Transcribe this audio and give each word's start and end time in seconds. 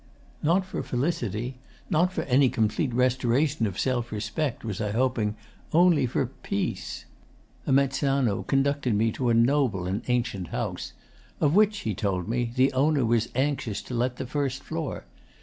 Not 0.41 0.65
for 0.65 0.81
felicity, 0.81 1.59
not 1.87 2.11
for 2.11 2.23
any 2.23 2.49
complete 2.49 2.91
restoration 2.91 3.67
of 3.67 3.77
self 3.79 4.11
respect, 4.11 4.65
was 4.65 4.81
I 4.81 4.89
hoping; 4.93 5.35
only 5.73 6.07
for 6.07 6.25
peace. 6.25 7.05
A 7.67 7.71
"mezzano" 7.71 8.41
conducted 8.41 8.95
me 8.95 9.11
to 9.11 9.29
a 9.29 9.35
noble 9.35 9.85
and 9.85 10.01
ancient 10.07 10.47
house, 10.47 10.93
of 11.39 11.53
which, 11.53 11.81
he 11.81 11.93
told 11.93 12.27
me, 12.27 12.51
the 12.55 12.73
owner 12.73 13.05
was 13.05 13.29
anxious 13.35 13.79
to 13.83 13.93
let 13.93 14.15
the 14.15 14.25
first 14.25 14.63
floor. 14.63 15.05